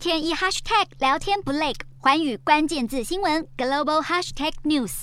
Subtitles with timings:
[0.00, 5.02] 天一 hashtag 聊天不累，环宇关键字新闻 global hashtag news。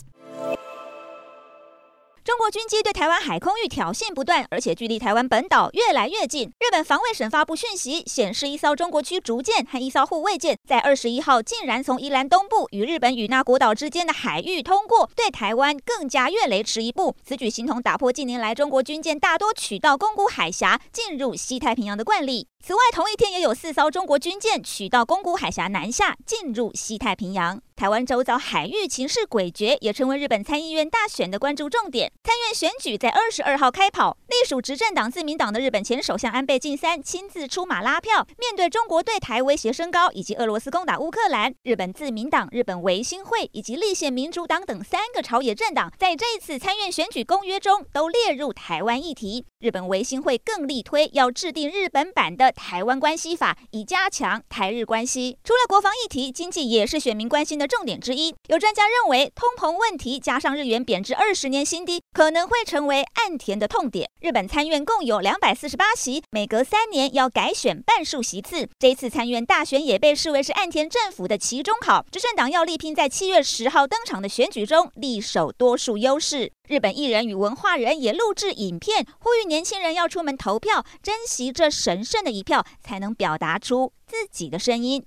[2.24, 6.48] 中国军机对台湾海空域挑衅不断，而且距离台湾本岛越来越近。
[6.60, 17.16] 日本防卫省发布讯息，显示一艘中国驱逐舰和一艘护卫舰在二十一号竟然从宜兰东部与日本与那国岛之间的海域通过，对台湾更加越雷池一步。
[17.24, 22.48] 此举形同打破近年来中国军舰大多取道宫古海峡进入西太平洋的惯例。
[22.62, 27.62] 此外，同一天也有四艘中国军舰取道宫古海峡南下进入西太平洋。
[27.78, 32.12] 台湾周遭海域情势诡谲，也成为日本参议院大选的关注重点。
[32.24, 38.28] 参院选举在二十二号开跑，隶属执政党自民党的日本前首相安倍晋三亲自出马拉票。
[38.40, 49.46] 面对中国对台威胁升高，以及俄罗罗斯攻打乌克兰，日本自民党、日本维新会以及立宪民主党等三个朝野政党，在这次参院选举公约中都列入台湾议题。
[49.60, 55.38] 日本维新会更力推要制定日本版的台湾关系法，以加强台日关系。
[55.44, 58.34] 除了国防议题，经济也是选民关心的重点之一。
[58.48, 64.10] 有专家认为，通膨问题加上日元贬值二十年新低，可能会成为岸田的痛点。
[64.22, 68.68] 日本参院共有两百四十八席，每隔三年要改选半数席次。
[68.80, 76.54] 这次参院大选也被视为是岸田政府的期中考，执政党要力拼在七月十号登场的选举中力守多数优势。
[76.70, 85.06] 日本艺人与文化人也录制影片，呼吁年轻人要出门投票，珍惜这神圣的一票，才能表达出自己的声音。